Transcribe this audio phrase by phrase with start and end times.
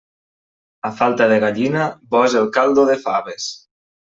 [0.87, 3.51] A falta de gallina, bo és el caldo de faves.